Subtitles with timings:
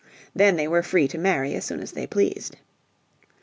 [0.33, 2.55] Then they were free to marry as soon as they pleased.